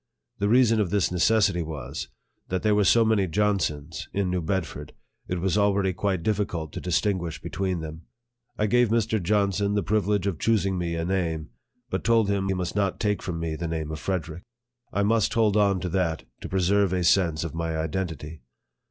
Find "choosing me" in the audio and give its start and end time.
10.39-10.95